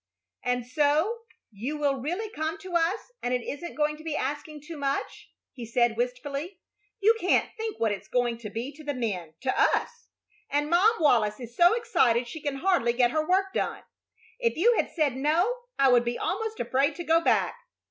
[0.43, 4.61] "And so you will really come to us, and it isn't going to be asking
[4.63, 6.57] too much?" he said, wistfully.
[6.99, 10.07] "You can't think what it's going to be to the men to us!
[10.49, 13.83] And Mom Wallis is so excited she can hardly get her work done.
[14.39, 17.55] If you had said no I would be almost afraid to go back."